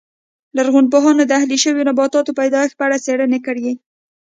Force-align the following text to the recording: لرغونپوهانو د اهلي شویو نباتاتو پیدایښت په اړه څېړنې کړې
لرغونپوهانو 0.57 1.23
د 1.25 1.31
اهلي 1.39 1.57
شویو 1.63 1.87
نباتاتو 1.89 2.37
پیدایښت 2.39 2.75
په 2.77 2.83
اړه 2.87 3.01
څېړنې 3.05 3.39
کړې 3.45 3.71